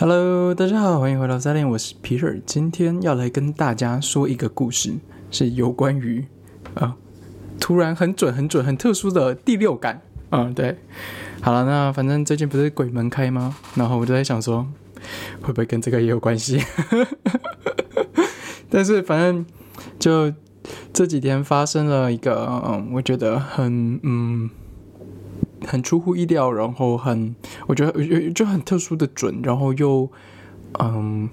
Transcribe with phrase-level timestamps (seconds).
[0.00, 2.40] Hello，大家好，欢迎回到三联，我是皮尔。
[2.46, 4.94] 今天要来跟大家说一个故事，
[5.30, 6.24] 是有关于
[6.72, 6.96] 啊，
[7.60, 10.00] 突然很准、很准、很特殊的第六感。
[10.30, 10.74] 嗯，对。
[11.42, 13.54] 好了，那反正最近不是鬼门开吗？
[13.74, 14.66] 然后我就在想说，
[15.42, 16.58] 会不会跟这个也有关系？
[18.70, 19.44] 但是反正
[19.98, 20.32] 就
[20.94, 24.48] 这几天发生了一个，嗯，我觉得很嗯。
[25.70, 27.32] 很出乎意料，然后很，
[27.68, 30.10] 我觉得就很特殊的准，然后又，
[30.80, 31.28] 嗯，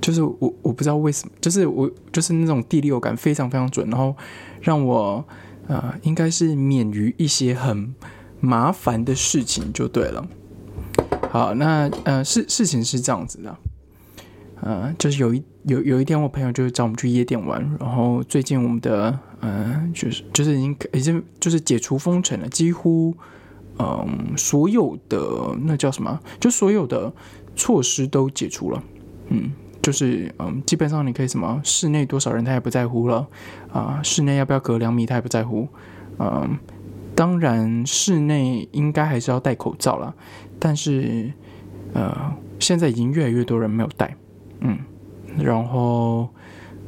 [0.00, 4.16] 就是我我不知道为什么，就是我就是那种第六感非常非常准，然后
[4.62, 5.22] 让我
[5.66, 7.94] 呃应该是免于一些很
[8.40, 10.26] 麻烦的事情就对了。
[11.30, 13.54] 好，那呃事事情是这样子的，
[14.62, 23.14] 呃，就是有一有有一天我朋友就找我们去夜店玩，然后最近我们的呃就是就是已经已经就是解除封城了，几乎。
[23.78, 26.18] 嗯，所有的那叫什么？
[26.40, 27.12] 就所有的
[27.54, 28.82] 措施都解除了。
[29.28, 33.28] 嗯，就是嗯，基本上你可以什么室内多少人他也不在乎了
[33.72, 35.68] 啊，室内要不要隔两米他也不在乎。
[36.18, 36.58] 嗯，
[37.14, 40.14] 当然室内应该还是要戴口罩了，
[40.58, 41.32] 但是
[41.92, 44.16] 呃，现在已经越来越多人没有戴。
[44.60, 44.78] 嗯，
[45.38, 46.28] 然后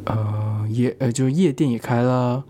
[0.06, 2.42] 呃，夜呃，就夜店也开了。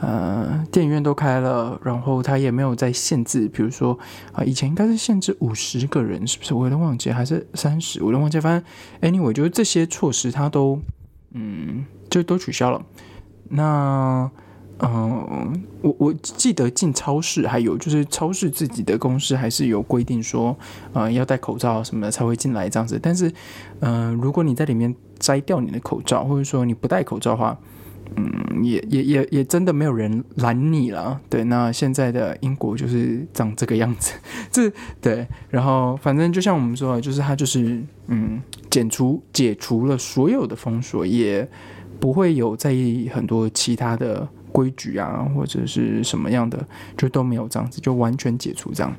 [0.00, 3.98] 呃，电影院都开了，然后他也没有在限制，比如说
[4.32, 6.52] 啊，以前应该是限制五十个人，是不是？
[6.52, 8.00] 我有点忘记，还是三十？
[8.00, 8.38] 我有点忘记。
[8.38, 8.62] 反
[9.00, 10.78] 正 anyway，就是这些措施，他都
[11.32, 12.84] 嗯，就都取消了。
[13.48, 14.30] 那
[14.80, 20.54] 嗯，我我记得进超市，还有就是超市自己的公司还是有规定说，
[20.92, 23.00] 呃，要戴口罩什么的才会进来这样子。
[23.02, 23.32] 但是，
[23.80, 27.58] 嗯，如果你在里面摘掉你的口罩，或者说你不戴口罩的话，
[28.14, 31.42] 嗯，也也也也真的没有人拦你了，对。
[31.44, 34.12] 那现在的英国就是长这个样子，
[34.50, 35.26] 这对。
[35.50, 38.40] 然后反正就像我们说的，就是他就是嗯，
[38.70, 41.46] 解除解除了所有的封锁，也
[41.98, 46.66] 不会有在意很多其他的规矩啊，或者是什么样的，
[46.96, 48.94] 就都没有这样子，就完全解除这样。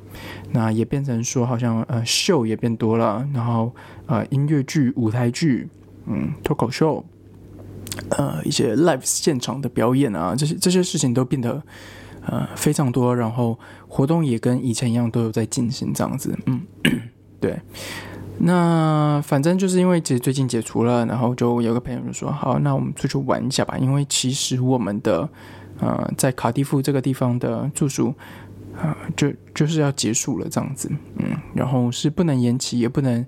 [0.52, 3.74] 那也变成说，好像呃秀也变多了，然后
[4.06, 5.68] 呃音乐剧、舞台剧，
[6.06, 7.04] 嗯，脱口秀。
[8.10, 11.62] 呃，一些 live 现场的表演啊，这些这些事情都变得
[12.26, 16.38] 呃非常多，然后活动也跟以前一样都有在进行这样子。
[16.46, 16.60] 嗯，
[17.40, 17.58] 对。
[18.40, 25.28] 那反正就是因为其实最近解除了，然后就有个朋友就说：“好，那我们出去玩一下吧。”因为其实我们的
[25.80, 28.14] 呃在卡蒂夫这个地方的住宿
[28.76, 30.88] 啊，就就是要结束了这样子。
[31.16, 33.26] 嗯，然后是不能延期，也不能。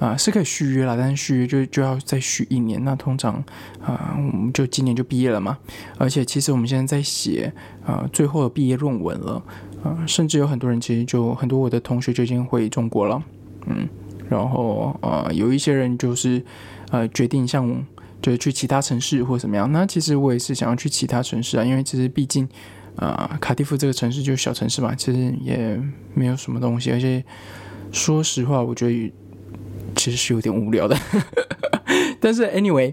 [0.00, 2.82] 啊，是可以续约了，但是续约就就要再续一年。
[2.84, 3.34] 那通常
[3.80, 5.56] 啊，我们就今年就毕业了嘛。
[5.98, 7.52] 而且其实我们现在在写
[7.86, 9.40] 啊最后的毕业论文了
[9.84, 13.22] 啊，甚至有很多人其实就很多我的同学就已经回中国了，
[13.66, 13.88] 嗯，
[14.28, 16.44] 然后啊有一些人就是
[16.90, 17.86] 呃决定像
[18.20, 19.70] 就是去其他城市或怎么样。
[19.70, 22.48] 那其实我也是想要去其他城市啊，因为其实毕竟
[22.96, 25.80] 啊卡蒂夫这个城市就是小城市嘛，其实也
[26.14, 27.24] 没有什么东西，而且
[27.92, 29.12] 说实话，我觉得。
[29.94, 30.96] 其实是有点无聊的，
[32.20, 32.92] 但是 anyway，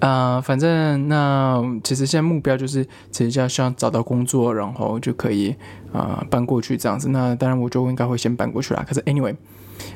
[0.00, 5.54] 啊，反正那其实现在目标就是，其实就要希望找到工作，然后就可以
[5.92, 7.08] 啊搬过去这样子。
[7.10, 8.84] 那当然，我就应该会先搬过去啦。
[8.86, 9.34] 可是 anyway，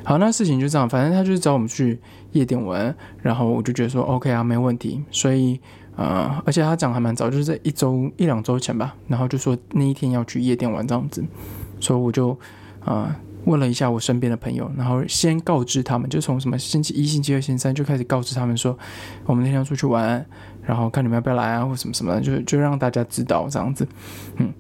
[0.04, 1.99] 好，那事情就这样，反正他就是找我们去
[2.33, 5.03] 夜店玩，然后我就觉得说 OK 啊，没问题。
[5.10, 5.60] 所以
[5.97, 11.25] 啊，而且他讲还蛮早，就是在一周一两周前吧，然后就说那一天要去夜店玩这样子，
[11.81, 12.38] 所以我就
[12.84, 13.16] 啊。
[13.44, 18.77] 问了一下我身边的朋友，然后先告知他们，就从什么星期一、星期二、星期三就开始告知他们说，
[19.27, 20.25] 我们那天要出去玩，
[20.62, 23.87] 然后看你们要不要来啊，或什么什么的，就就让大家知道这样子，
[24.37, 24.53] 嗯。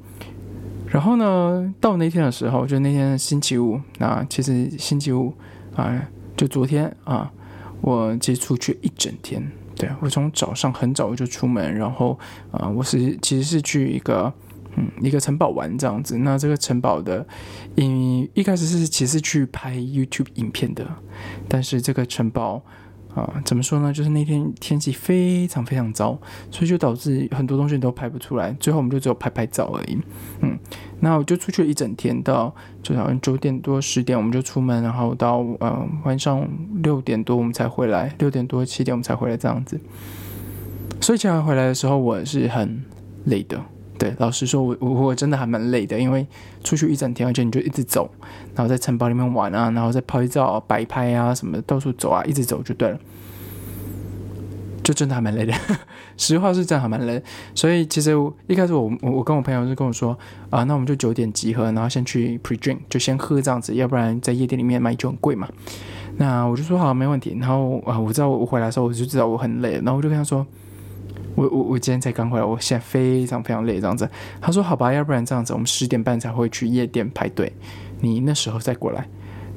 [0.88, 5.32] 然后呢，到那天的时候，就那天星期五，那其实星期五
[5.74, 6.06] 啊，
[6.36, 7.32] 就昨天啊，
[7.80, 9.42] 我其实出去一整天，
[9.76, 12.18] 对我从早上很早就出门，然后
[12.50, 14.32] 啊，我是其实是去一个。
[14.76, 17.26] 嗯，一个城堡玩这样子，那这个城堡的，
[17.76, 20.86] 嗯，一开始是其实去拍 YouTube 影片的，
[21.48, 22.62] 但是这个城堡
[23.14, 23.92] 啊，怎么说呢？
[23.92, 26.18] 就是那天天气非常非常糟，
[26.50, 29.96] 所以就导致很多东西都拍不出来，最后我们就只有拍拍照而已。
[30.40, 30.58] 嗯，
[30.98, 36.48] 那我就出去了一整天，到就好像九点多十点我们就出门，然后到呃晚上
[36.82, 39.78] 六点多我们才回来，六点多七点我们才回来这样子。
[41.00, 42.82] 所以起来回来的时候，我是很
[43.26, 43.62] 累的。
[43.98, 46.26] 对，老实说，我我我真的还蛮累的，因为
[46.62, 48.10] 出去一整天，而且你就一直走，
[48.54, 52.98] 然后在城堡里面玩啊，然后再拍照、摆拍啊什么的，到处走啊，一直走就对了，
[54.82, 55.54] 就真的还蛮累的。
[56.16, 57.22] 实话是真的还蛮累，
[57.54, 58.12] 所以其实
[58.46, 60.16] 一开始我我我跟我朋友就跟我说
[60.50, 65.48] 啊，那我们就九点集合，然后先去 pre drink，就先喝这样子，要不然在夜店里面买酒很贵嘛。
[66.16, 67.36] 那我就说好，没问题。
[67.40, 70.46] 然后啊，我知道我回来的时候，我就知道我很累，然后我就跟他说，
[71.34, 74.08] 我我我今天才刚回来，我现在非常非常累这样子。
[74.40, 77.52] 他说好吧，要不然这样子，我们十点半才会去夜店排队，
[78.00, 79.08] 你那时候再过来，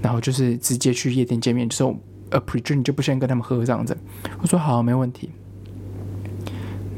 [0.02, 1.84] 然后就是直接去夜店见面，就是
[2.32, 3.96] 呃 pre drink 就不先跟他们喝这样子。
[4.42, 5.30] 我说好，没问题。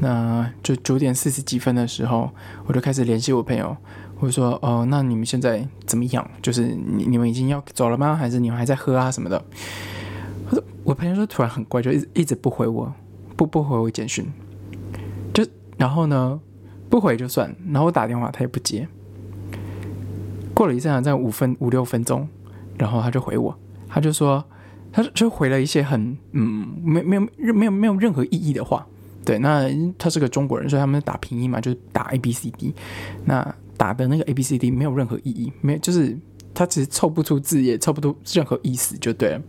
[0.02, 2.30] 那就九点四十几分的时候，
[2.66, 3.76] 我就开始联系我朋友。
[4.18, 6.30] 我说，哦，那你们现在怎么样？
[6.42, 8.14] 就是你你们已经要走了吗？
[8.14, 9.42] 还是你们还在喝啊什么的？
[10.50, 12.92] 我我朋友说突然很怪，就一直一直不回我，
[13.36, 14.26] 不不回我简讯，
[15.80, 16.38] 然后呢
[16.88, 18.86] 不回就算，然后我打电话他也不接。
[20.54, 22.28] 过了一阵，在五分五六分钟，
[22.78, 24.44] 然后他就回我，他就说，
[24.92, 28.86] 他就回了一些很嗯没没有没有没有任何意义的话。
[29.24, 32.74] 对，那他是个中国人，所以他们打拼音嘛，就是打 A B C D。
[33.24, 36.18] 那打的那个 A B C D 没有任何意义，没就是
[36.54, 39.40] 他只是凑不出字，也凑不出任何意思就对了。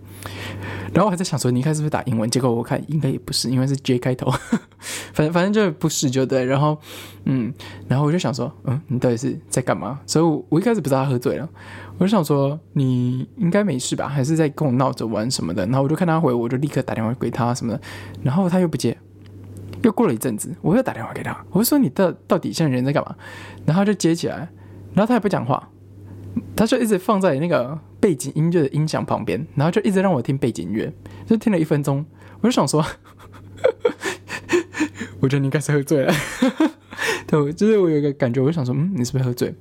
[0.93, 2.29] 然后我还在想说，你看是不是打英文？
[2.29, 4.29] 结果我看应该也不是，因为是 J 开头，
[5.13, 6.45] 反正反正就不是就对。
[6.45, 6.77] 然后
[7.25, 7.51] 嗯，
[7.87, 9.99] 然后我就想说，嗯，你到底是在干嘛？
[10.05, 11.49] 所以我我一开始不知道他喝醉了，
[11.97, 15.65] 我就想说你应该没事吧，还是在跟我闹着玩什么的。
[15.65, 17.81] 然后我就看他回，我就立刻打电话给他什么的，
[18.21, 18.95] 然后他又不接。
[19.83, 23.15] 又过了一阵子，我又打电话给他，我就说你到到底现在人在干嘛？
[23.65, 24.47] 然后他就接起来，
[24.93, 25.67] 然后他也不讲话，
[26.55, 30.91] 他就一直放在那个背景音乐的音响旁边，然后就一直让我听背景音乐，
[31.25, 32.05] 就听了一分钟，
[32.41, 32.85] 我就想说，
[35.19, 36.13] 我觉得你应该是喝醉了，
[37.27, 39.53] 对，就是我有一个感觉，我就想说，嗯，你是不是喝醉？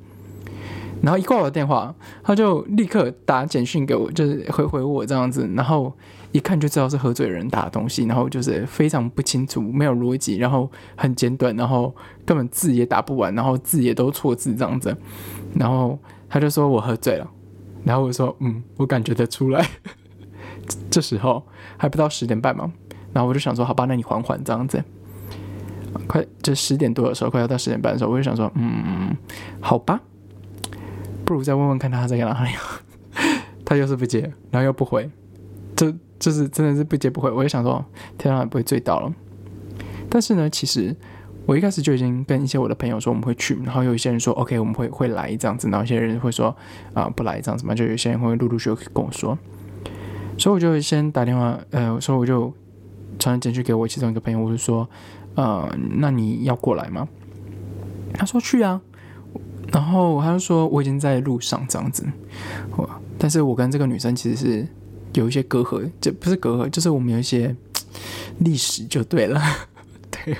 [1.03, 5.93] 然后一挂我的电话，他就立刻打简讯给我，就是回回我这样子，然后。
[6.33, 11.93] 一看就知道是喝醉的人打的东西，然后就是非常不清楚，没有逻辑，然后很简短，然后
[12.25, 14.97] 根本字也打不完，然后字也都错字这样子。
[15.57, 15.99] 然后
[16.31, 17.31] 他就说我喝醉了，
[17.85, 19.69] 然后我说嗯，我感觉得出来。
[20.89, 21.45] 这时候
[21.77, 22.73] 还不到十点半嘛，
[23.13, 24.83] 然后我就想说好吧，那你缓缓这样子。
[26.07, 29.15] 快就十点多的时候，快要到十点半的时候，我就想说嗯，
[29.61, 30.01] 好吧，
[31.25, 32.51] 不如再问问看他在哪里。
[33.67, 35.11] 他又是不接，然后又不回，
[35.77, 35.93] 就。
[36.21, 37.83] 就是真的是不接不回，我就想说，
[38.19, 39.11] 天啊，不会醉到了。
[40.11, 40.95] 但是呢，其实
[41.51, 46.57] 我一开始就已经跟一些我的朋友说我们会去，然后有一些人说 OK，我们会会来这样子，然后有些人会说
[46.95, 49.37] 啊不来这样子嘛，就有些人会陆陆续续跟我说。
[50.39, 52.55] 所以我就先打电话，呃，所以我就
[53.19, 54.89] 传简讯给我其中一个朋友，我就说，
[55.35, 57.09] 呃，那你要过来吗？
[58.15, 58.81] 他说去啊，
[59.73, 62.07] 然后他就说我已经在路上这样子，
[63.19, 64.69] 但是我跟这个女生其实是。
[65.15, 67.53] 有一些隔阂，这不是隔阂，就是我们有一些
[68.39, 69.43] 历史就对了，
[70.09, 70.37] 对，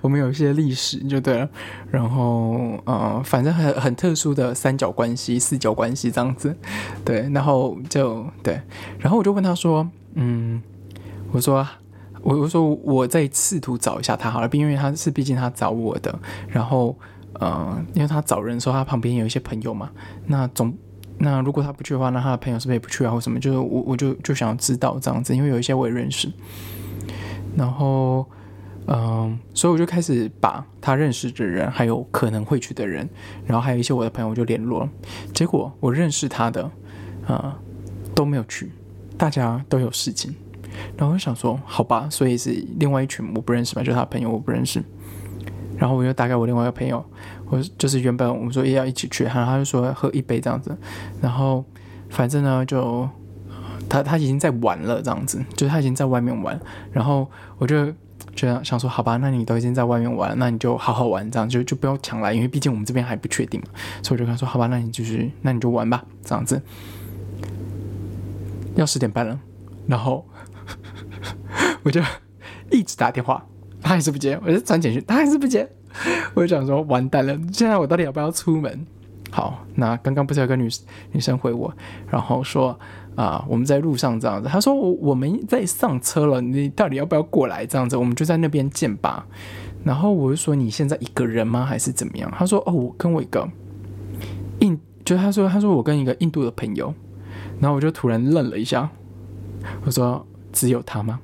[0.00, 1.48] 我们有一些历史就对了。
[1.90, 6.56] 然后呃，反正很很特殊的三角关系、四角关系这样子，
[7.04, 7.28] 对。
[7.32, 8.60] 然后就对，
[8.98, 10.62] 然后我就问他说：“嗯，
[11.32, 11.66] 我说
[12.22, 16.18] 我我说我在试图找一下他好了，因为他是毕竟他找我的。
[16.48, 16.96] 然后
[17.34, 19.90] 呃，因为他找人说他旁边有一些朋友嘛，
[20.26, 20.72] 那总。”
[21.20, 23.10] 那如果他不去的话，那他的朋友是不是也不去啊？
[23.10, 23.40] 或什么？
[23.40, 26.30] 就是我，我就就想要知道这样子，因为有一些我也认识。
[27.56, 28.24] 然后，
[28.90, 33.06] 嗯，所以我就开始把他认识的人，还有可能会去的人，
[33.46, 34.88] 然后还有一些我的朋友，我就联络。
[35.34, 36.70] 结果我认识他的，
[37.26, 37.58] 啊，
[38.14, 38.72] 都没有去，
[39.18, 40.34] 大家都有事情。
[40.96, 44.82] 然后我就想说，好吧，所以是另外一群我不认识嘛，就是他朋友我不认识。
[45.76, 47.04] 然后我就打给我另外一个朋友。
[47.50, 50.76] 我就是原本我们说也要一起去，然后他就说喝一杯这样子，
[51.20, 51.64] 然后
[52.10, 53.08] 反正呢就
[53.88, 56.58] 他他已经在玩了这样子，就是他已经在外面玩，
[56.92, 57.92] 然后我就
[58.46, 63.66] 就想说好吧，那你都已经在外面玩，那你就好好玩这样，就就不要抢来，因为毕竟我们这边还不确定嘛，
[64.02, 66.62] 所以我就跟他说好吧，那你就是，那你就玩吧这样子。
[68.76, 69.38] 要十点半了，
[69.88, 70.24] 然后
[71.82, 72.00] 我就
[72.70, 73.44] 一直打电话，
[73.82, 75.68] 他还是不接，我就转简讯，他还是不接。
[76.34, 77.36] 我就想说，完蛋了！
[77.52, 78.86] 现在我到底要不要出门？
[79.30, 80.68] 好，那刚刚不是有个女
[81.12, 81.74] 女生回我，
[82.08, 82.78] 然后说
[83.18, 84.48] 啊，我们在路上这样子。
[84.48, 87.66] 他说我我们在上车了，你到底要不要过来？
[87.66, 89.26] 这样子，我们就在那边见吧。
[89.82, 91.64] 然后我就说你现在一个人吗？
[91.64, 92.32] 还是怎么样？
[92.36, 93.48] 他说哦，我跟我一个
[94.60, 96.94] 印，就他说他说我跟一个印度的朋友。
[97.58, 98.88] 然后我就突然愣了一下，
[99.84, 101.18] 我说只有他吗？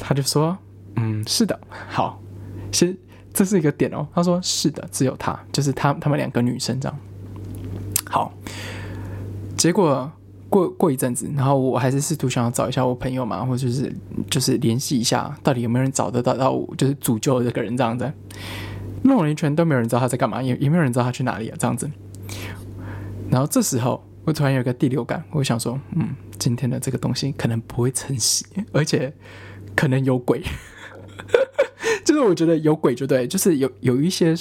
[0.00, 0.58] 他就说
[0.96, 1.60] 嗯，是的。
[1.88, 2.20] 好，
[2.72, 2.96] 先。
[3.34, 6.98] 这是一个点哦，他说是的，只有他，就是他，他们两个女生这样。
[8.04, 8.30] 好，
[9.56, 10.12] 结果
[10.52, 13.90] 过过一阵子，然后我还是试图想要找一下我朋友嘛，或者就是
[14.28, 18.12] 就是联系一下，到底有没有人找得到到，就是主救这个人这样子。
[19.04, 21.90] 弄了一圈都没有人知道他在干嘛，也也没有人知道他去哪里啊这样子。
[23.30, 29.12] 然后这时候我突然有个第六感，我想说，嗯，今天的这个东西可能不会成型，而且
[29.74, 30.42] 可能有鬼。
[32.04, 34.34] 就是我觉得有鬼就对，就是有有一些，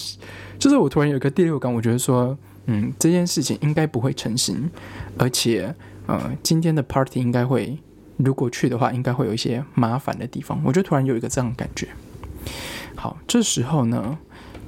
[0.59, 4.69] 就是我突然有个第六感，我觉得说，嗯，这件事情应该不会成型，
[5.17, 5.73] 而且，
[6.08, 7.77] 呃，今天的 party 应该会，
[8.17, 10.62] 如果去的话，应该会有一些麻烦的地方。
[10.63, 11.88] 我就突然有一个这样的感觉。
[12.96, 14.17] 好，这时候呢，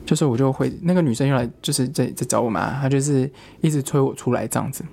[0.06, 3.30] 就是我就会那个女生又来，就是在在找我嘛，她就是
[3.62, 4.84] 一直催我出来这样子。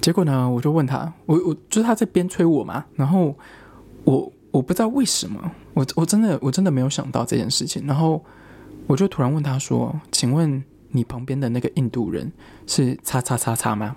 [0.00, 3.36] 结果呢，我就问她，我我就是她在边催我嘛，然后
[4.04, 4.32] 我。
[4.50, 5.38] 我不知道为什么，
[5.74, 7.86] 我我真的我真的没有想到这件事情。
[7.86, 8.24] 然后
[8.86, 12.32] 我就突然问他说：“请问你旁边的那个印度人
[12.66, 13.94] 是叉叉叉叉吗？”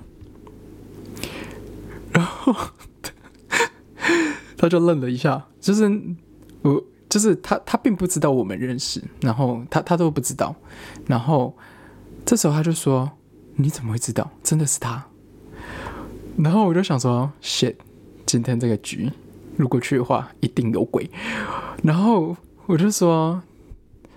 [4.57, 5.89] 他就愣了一下，就是
[6.61, 10.55] 我就是他他并不知道我们认识，然后他他都不知道。
[11.07, 11.55] 然后
[12.25, 13.09] 这时候他就说
[13.57, 14.29] ：“你怎么会知道？
[14.43, 15.03] 真的是他？”
[16.37, 17.75] 然后我就想说：“shit，
[18.25, 19.11] 今天这个局。”
[19.57, 21.09] 如果去的话，一定有鬼。
[21.83, 22.35] 然后
[22.67, 23.41] 我就说，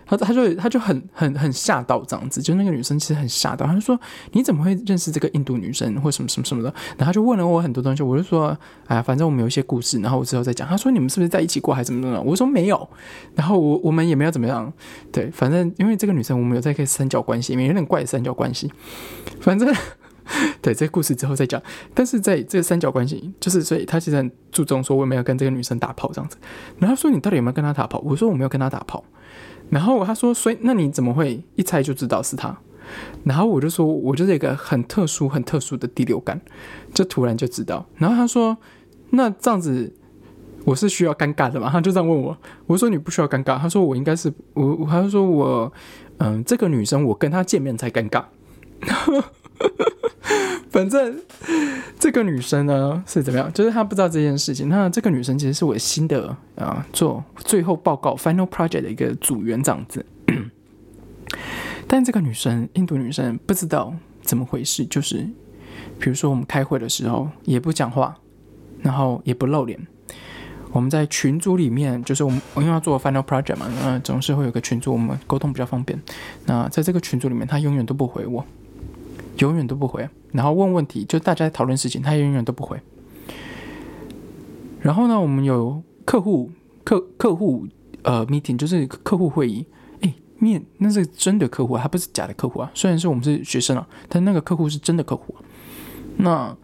[0.07, 3.99] 他他就他就很很很吓到这样子，就那个女生其实很吓到，他就说
[4.33, 6.73] 你怎么会认识这个印度女生或什么什么什么的？
[6.97, 8.57] 然后就问了我很多东西，我就说，
[8.87, 10.69] 哎呀，反正我们有一些故事，然后我之后再讲。
[10.69, 12.21] 他说你们是不是在一起过，还是怎么怎么？
[12.23, 12.89] 我说没有，
[13.35, 14.73] 然后我我们也没有怎么样。
[15.13, 18.73] 对，反正因为这个女生我们有在个三角关系里面，有点怪三角关系，
[19.41, 19.73] 反正。
[20.63, 21.63] 对，这个故事之后再讲。
[21.93, 26.39] 但是在这三角关系，就是所以他其实很注重说我有没有跟这个女生打炮这样子。
[26.79, 27.99] 然后说你到底有没有跟他打炮？
[28.03, 29.05] 我说我没有跟他打炮。
[29.71, 32.57] 然后他说，所以那你怎么会一猜就知道是他？
[33.25, 36.41] 然后我就说，我就是一个很特殊、很特殊的第六感，
[36.93, 37.85] 就突然就知道。
[37.97, 38.57] 然后他说，
[39.11, 39.93] 那这样子
[40.65, 41.71] 我是需要尴尬的嘛？
[41.71, 42.37] 他就这样问我。
[42.67, 43.59] 我说你不需要尴尬。
[43.59, 45.73] 他说我应该是我，他说我
[46.19, 48.25] 嗯，这个女生我跟她见面才尴尬。
[50.71, 51.21] 反正
[51.99, 53.53] 这个女生呢是怎么样？
[53.53, 54.69] 就是她不知道这件事情。
[54.69, 60.05] 那这个女生其实是我新的啊，做最后报告 final project 的一个组员这样子。
[61.87, 65.29] 但这个女生，印度女生不知道怎么回事，就是
[65.99, 68.17] 比如说我们开会的时候也不讲话，
[68.83, 69.79] 然后也不露脸。
[70.73, 75.97] 我们在群组里面，就是我们因为要做 final project 嘛，那总是会有个群组，我们沟通比较方便。
[76.47, 78.45] 那在这个群组里面，她永远都不回我。
[79.39, 82.81] 永远都不回，然后问问题，就大家在讨论事情，他永远都不回。
[84.81, 86.51] 然后呢，我们有客户
[86.85, 87.67] 客客户
[88.03, 89.67] 呃 meeting，就是客户会议，
[90.03, 92.71] 哎，面那是真的客户，他不是假的客户啊。
[92.75, 95.35] 虽然是我们是学生啊，但那个客户是真的客户。
[96.19, 96.57] 那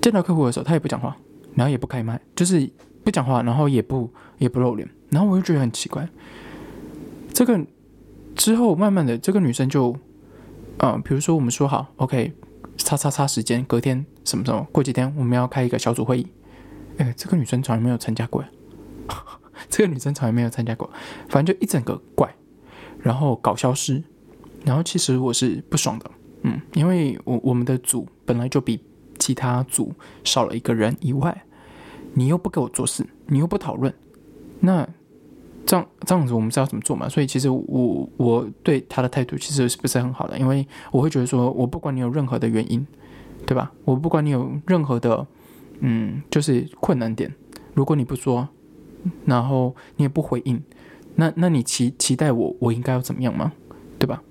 [0.00, 1.16] 见到客户的时候，他也不讲话，
[1.54, 2.70] 然后也不开麦，就是
[3.04, 4.88] 不讲话，然后也不也不露脸。
[5.10, 6.08] 然后我就觉得很奇怪。
[7.32, 7.60] 这个
[8.34, 9.94] 之后，慢慢的，这个女生就。
[10.80, 12.32] 嗯，比如说我们说好，OK，
[12.76, 14.62] 叉叉叉时间，隔天什么时候？
[14.70, 16.26] 过几天我们要开一个小组会议。
[16.98, 18.44] 哎，这个女生从来没有参加过，
[19.68, 20.88] 这个女生从来没有参加过，
[21.28, 22.32] 反正就一整个怪，
[23.00, 24.02] 然后搞消失，
[24.64, 26.10] 然后其实我是不爽的，
[26.42, 28.80] 嗯，因为我我们的组本来就比
[29.18, 29.92] 其他组
[30.22, 31.44] 少了一个人以外，
[32.14, 33.92] 你又不给我做事，你又不讨论，
[34.60, 34.88] 那。
[35.68, 37.06] 这样这样子，我们知道怎么做嘛？
[37.10, 40.38] 所以其实我我对他的态度其实是不是很好的？
[40.38, 42.86] 因为我会觉得说，我不管你有任何的原因，
[43.44, 43.70] 对吧？
[43.84, 45.26] 我不管你有任何的
[45.80, 47.30] 嗯，就是困难点，
[47.74, 48.48] 如果你不说，
[49.26, 50.62] 然后你也不回应，
[51.16, 53.52] 那那你期期待我我应该要怎么样吗？
[53.98, 54.22] 对吧？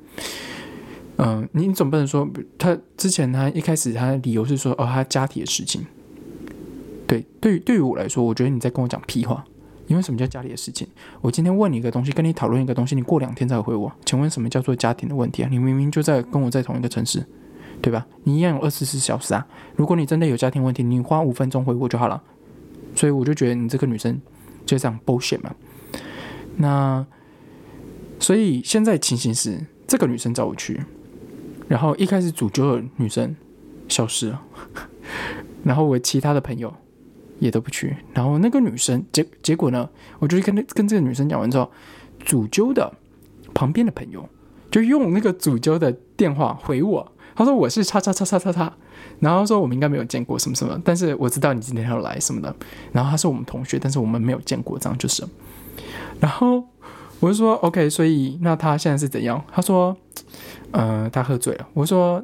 [1.17, 2.27] 嗯，你总不能说
[2.57, 5.85] 他之前他一开始他的理由是说哦，他家庭的事情。
[7.05, 9.45] 对，对于对于我来说，我觉得你在跟我讲屁话。
[9.87, 10.87] 因为什么叫家里的事情？
[11.21, 13.91] 我今天问你一个东西，跟你讨论一个东西，你过两天才回我。
[14.05, 15.47] 请问什么叫做家庭的问题啊？
[15.49, 17.25] 你明明就在跟我在同一个城市，
[17.81, 18.05] 对吧？
[18.23, 19.47] 你一样有二十四小时啊。
[19.75, 22.21] 如果你真的有家庭问题，你花五分钟回我就好了。
[22.95, 24.19] 所以我就觉得你这个女生
[24.65, 25.55] 就这样 bullshit 嘛。
[26.57, 27.05] 那
[28.19, 30.81] 所以现在情形是，这个女生找我去，
[31.67, 33.35] 然后一开始主角的女生
[33.87, 34.41] 消失了，
[35.63, 36.73] 然后我其他的朋友。
[37.39, 39.87] 也都不去，然后那个女生结结果呢？
[40.19, 41.69] 我就跟那跟这个女生讲完之后，
[42.19, 42.91] 主揪的
[43.53, 44.27] 旁边的朋友
[44.71, 48.73] 就用那个主揪的电话回我，他说我是叉叉叉叉叉叉，
[49.19, 52.55] 然后说我们应该没有见过什么什么，但是我知道你今天要来什么的，
[52.91, 55.23] 然后他是我们同学，但是我们没有见过，这样就是。
[56.19, 56.63] 然后
[57.19, 59.43] 我就说 OK，所以那他现在是怎样？
[59.51, 59.95] 他说，
[60.71, 61.67] 呃，他喝醉了。
[61.73, 62.23] 我说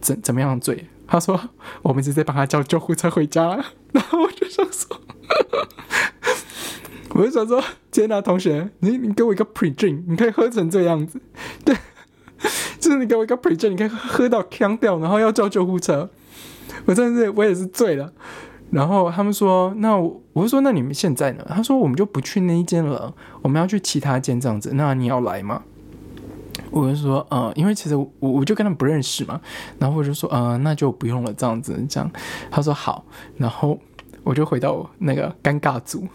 [0.00, 0.84] 怎怎么样醉？
[1.10, 1.40] 他说
[1.80, 5.00] ：“我们直接帮他叫救护车回家。”然后我就想说
[7.14, 11.20] ：“我就想说，杰娜，同学，你你给我一个 pre drink，你可以喝成这样子？
[11.64, 11.74] 对，
[12.78, 16.10] 就是你给我一个 pre 你可以喝到呛掉，然后要叫救护车，
[16.84, 18.12] 我真的是我也是醉了。
[18.70, 21.46] 然后他们说，那我我说那你们现在呢？
[21.48, 24.72] 他说我们就不去那一间了，我们要去其他间这样子。
[24.74, 25.62] 那你要来吗？
[26.70, 29.40] 我就说，呃，因为其实我我就跟他们不认识嘛，
[29.78, 31.74] 然后我就说，呃，那就不用了这样子。
[31.88, 32.10] 这样
[32.50, 33.04] 他说好，
[33.36, 33.78] 然后
[34.22, 36.06] 我就回到那个尴尬组，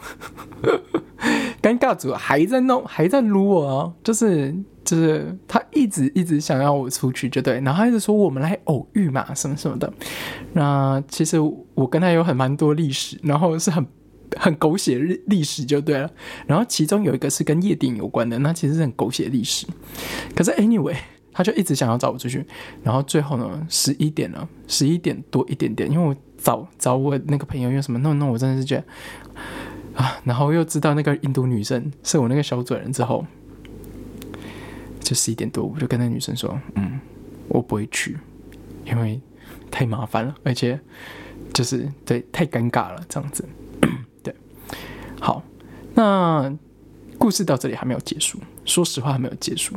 [1.61, 4.55] 尴尬组还在弄，还在撸我哦，就是。
[4.85, 9.91] 就是他一直一直想要我出去，就对，然后他一直说我们来偶遇嘛，什么什么的。
[10.51, 13.87] 那其实我跟他有很蛮多历史，然后是很
[14.37, 16.09] 很狗血历历史就对了。
[16.47, 19.65] 然后其中有一个是跟夜店有关的，那其实是很狗血历史。
[20.35, 20.95] 可是 anyway，
[21.31, 22.45] 他就一直想要找我出去。
[22.83, 28.83] 然后最后呢，十一点了，十一点多一点点，因为我找找我那个朋友，因为什么弄弄，我真的是觉得
[30.01, 33.25] 啊，然后又知道那个印度女生是我那个小主人之后。
[35.05, 36.97] 就十一点多，我就跟那女生说：“嗯，
[37.49, 38.17] 我不会去，
[38.85, 39.19] 因为
[39.69, 40.79] 太麻烦了，而且
[41.51, 43.43] 就是对太尴尬了，这样子。”
[45.23, 45.41] 好，
[45.93, 46.53] 那
[47.17, 48.37] 故事到这里还没有结束。
[48.65, 49.73] 说实话，还没有结束，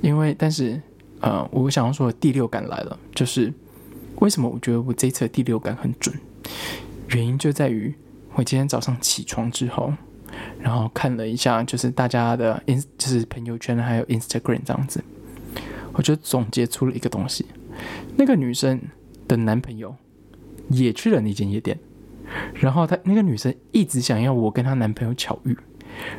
[0.00, 0.80] 因为但是
[1.18, 3.52] 呃，我想要说的第六感来了，就是
[4.20, 6.14] 为什么我觉得我这一次的第六感很准？
[7.08, 7.92] 原因就在于
[8.34, 9.92] 我今天早上起床之后。
[10.60, 15.02] 然后看了一下，就是大家的 ins，就是朋友圈还有 Instagram 这样子，
[15.94, 17.44] 我就总结出了一个东西：
[18.16, 18.80] 那个女生
[19.26, 19.96] 的男朋友
[20.68, 21.76] 也去了那间夜店，
[22.54, 25.56] 然后她那个女生一直想要我跟她男朋友巧遇，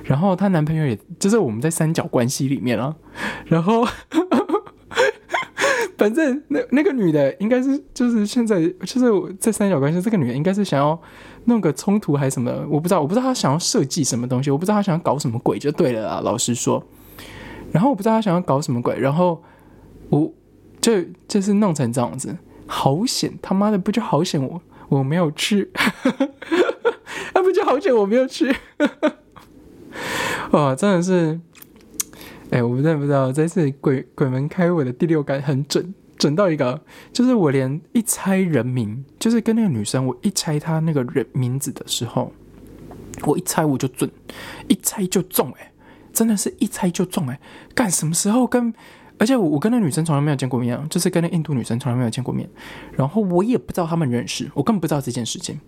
[0.04, 2.96] 然后她男朋友也就是我们在三角关系里面啊，
[3.46, 3.86] 然后
[5.98, 11.00] 反正那那个女的应该是就是现在就是在三角关系，这个女的应该是想要。
[11.46, 16.84] 弄个冲突还是什么，我不知道，我不知道她想要设计什么东西，我不知道她想要搞什么鬼就对了啊，老实说。
[17.72, 19.42] 然后我不知道他想要搞什么鬼，然后
[20.10, 20.32] 我
[20.82, 22.38] 就就是弄成这样子，
[22.68, 25.72] 好险他妈的不就好险我我没有去，
[27.34, 28.54] 那 不就好久我没有去，
[30.52, 31.40] 哇，真的是，
[32.52, 35.94] 哎，我真的不知道这次鬼鬼门开我的第六感很准。
[36.18, 36.82] 准到一个，
[37.14, 42.34] 就是我连一猜人名，就是跟那个女生，我一猜她那个人名字的时候，
[43.24, 44.12] 我一猜我就准，
[44.68, 45.72] 一猜就中，哎，
[46.12, 47.40] 真的是一猜就中，哎，
[47.74, 48.74] 干什么时候跟？
[49.20, 52.50] 而且我我跟那女生从来没有见过面，就是跟那印度女生从来没有见过面，
[52.94, 55.60] 然后我也不知道他们认识，我根本不知道这件事情，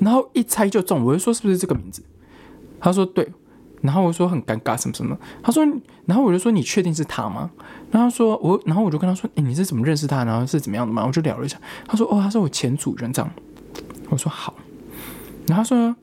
[0.00, 2.02] 然后一猜就中，我就说是不是这个名字？
[2.80, 3.30] 他说对。
[3.82, 5.62] 然后我说很尴尬什么什么，他说，
[6.06, 7.50] 然后我就说你确定是他吗？
[7.90, 10.24] 然后说我，然后我就跟他说，哎，你是怎么认识他？
[10.24, 11.04] 然后是怎么样的嘛？
[11.04, 13.30] 我就聊了一下，他说，哦，他是我前组员这样。
[14.08, 14.54] 我说好，
[15.48, 15.94] 然后他说，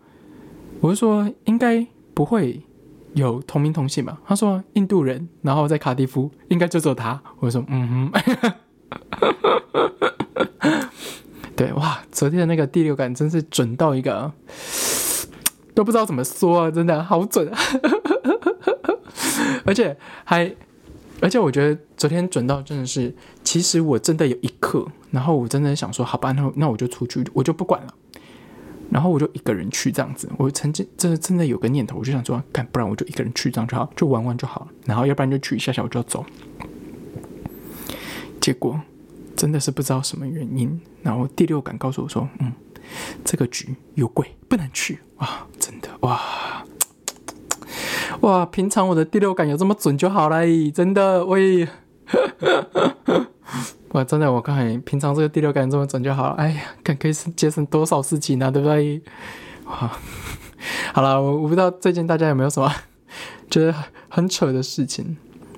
[0.80, 2.62] 我就说应该不会
[3.14, 4.18] 有同名同姓嘛？
[4.26, 7.22] 他说印度人，然后在卡蒂夫，应该就只有他。
[7.40, 8.54] 我说嗯哼，
[11.56, 14.32] 对哇，昨天的那个第六感真是准到一个。
[15.74, 17.58] 都不知道怎么说啊，真的好准啊，
[19.64, 19.96] 而且
[20.26, 20.54] 还，
[21.22, 27.94] 而且我觉得昨天准到真的是，其实我真的有一刻，然后我真的想说，好吧，那那我就出去，我就不管了，
[28.92, 30.30] 然后我就一个人去这样子。
[30.38, 34.68] 我曾经真的真的有个念头，我就想说，干，不然我就一个人去这样就好，就玩玩就好了。
[34.86, 36.24] 然后要不然就去一下下我就要走。
[38.40, 38.80] 结果
[39.36, 42.52] 真的是不知道什么原因，然后第六感告诉我说，嗯。
[43.24, 45.48] 这个局有鬼，不能去啊！
[45.58, 46.20] 真的哇
[48.20, 48.46] 哇！
[48.48, 50.42] 平常我的第六感有这么准就好了，
[50.74, 51.66] 真的喂！
[53.94, 56.36] 哇，真的我看平常这个第六感这么准就好了。
[56.36, 58.50] 哎呀，看可以节省多少事情呢？
[58.52, 59.02] 对不对？
[59.66, 59.92] 哇，
[60.94, 62.74] 好了，我我不知道最近大家有没有什么
[63.52, 63.76] 觉得
[64.10, 65.18] 很扯的事情？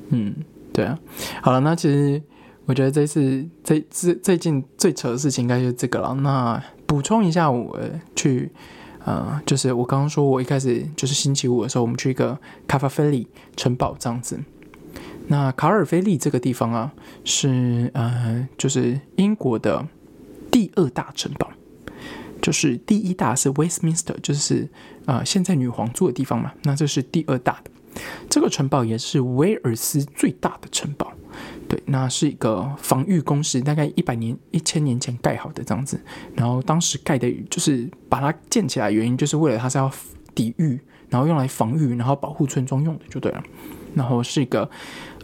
[0.10, 0.34] 嗯，
[0.74, 0.98] 对啊。
[1.42, 2.22] 好了，那其实
[2.66, 6.16] 我觉得这次最最最近最扯的事情应该就是这个了。
[6.16, 7.80] 那补充一下，我
[8.16, 8.52] 去，
[9.06, 14.40] 呃，就是我刚刚说，我一开始就是星期五的时候，我们去一个卡法菲利城堡这样子。
[15.34, 16.94] 那卡尔菲利这个地方啊，
[17.26, 19.84] 是呃，就是英国的
[20.52, 21.50] 第二大城堡，
[22.40, 24.70] 就是第一大是 Westminster，就是
[25.08, 26.54] 啊，现在女皇住的地方嘛。
[26.62, 27.72] 那这是第二大的，
[28.30, 31.12] 这个城堡也是威尔斯最大的城堡。
[31.68, 36.00] 对，那是一个防御工事，大概一百年、一千年前盖好的这样子。
[36.36, 39.92] 然后当时盖的，就是把它建起来，原因就是为了它是要
[40.36, 43.44] 抵御，然后用来防御，然后保护村庄用的，就对了。
[43.96, 44.70] 然后是一个，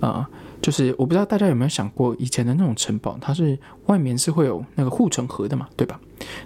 [0.01, 0.25] 呃，
[0.61, 5.99] 就是我不知道大家有没有想过，以前的那种城堡，它是外面是会有那个护城河的嘛，对吧？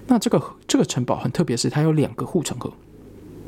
[0.07, 2.71] 那这个这个城堡很特别，是它有两个护城河。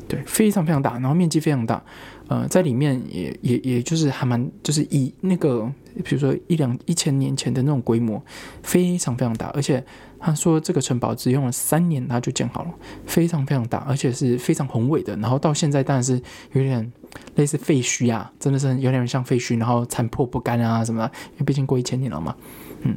[0.08, 1.82] 对，非常非常大，然后面积非常大，
[2.28, 5.68] 呃，在里面也也也就是还蛮就是以那个
[6.04, 8.22] 比如说一两一千年前的那种规模，
[8.62, 9.84] 非常非常大，而且
[10.20, 12.70] 他说这个城堡只用了三年他就建好了，
[13.04, 16.92] 非常非常大，而且是非常宏伟的，然后到现在当然是有点
[17.36, 22.34] 类似废墟啊，真的是有点像废墟，然后残破不堪啊什么的，因为毕竟过一千年了嘛。
[22.82, 22.96] 嗯，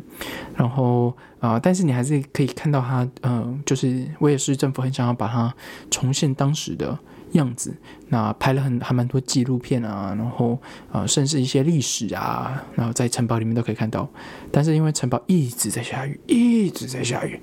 [0.55, 5.53] 然后啊，但是你还是可以看到它，嗯，就是威尔士政府很想要把它
[5.89, 6.97] 重现当时的
[7.31, 7.73] 样子，
[8.09, 10.59] 那拍了很还蛮多纪录片啊，然后
[10.91, 14.07] 啊，甚至一些历史啊，然后在城堡里面都可以看到，
[14.51, 17.39] 但是因为城堡一直在下雨，一直在下雨，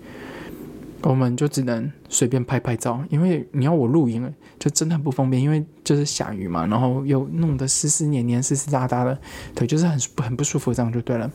[1.09, 9.16] 我们就只能随便拍拍照，因为你要我录音，就真的很不方便，因为就是下雨嘛，然后又弄得湿湿黏黏、湿湿哒哒的，
[9.55, 11.31] 对，就是很很不舒服，这样就对了，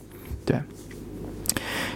[0.45, 0.59] 对。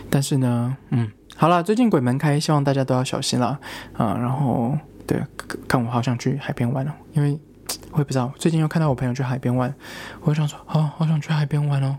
[0.10, 3.60] 但是呢，嗯，好了，最近鬼门开，希望大家都要小心了
[3.92, 4.18] 啊。
[4.18, 5.22] 然后，对，
[5.68, 7.38] 看我好想去海边玩哦，因为
[7.92, 9.74] 我也不知道，最近又看到我朋友去海边玩，
[10.22, 11.98] 我就想说，哦，好想去海边玩哦，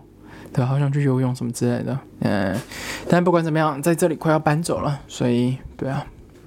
[0.57, 2.59] 对，好想去游泳什么之类的，嗯。
[3.07, 6.03] 但不管怎么样，在这里快要搬走了，所以，对啊，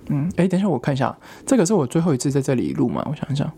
[0.08, 3.06] 嗯，哎，等一下我看一下，这个是我最后一次在这里录吗？
[3.08, 3.48] 我想想，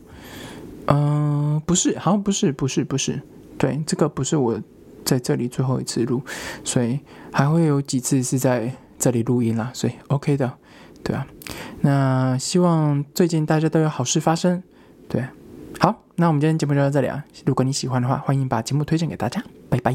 [0.88, 3.22] 嗯，不是，好像不是，不是，不是，
[3.56, 4.60] 对，这个不是我。
[5.04, 6.22] 在这里最后一次录，
[6.62, 7.00] 所以
[7.32, 10.50] 还会有几次是在这里录音啦，所以 OK 的，
[11.02, 11.26] 对啊。
[11.80, 14.62] 那希望最近大家都有好事发生，
[15.08, 15.24] 对。
[15.80, 17.24] 好，那我们今天节目就到这里啊。
[17.44, 19.92] 如果你喜欢的话，欢迎把节目推荐给大家，拜拜。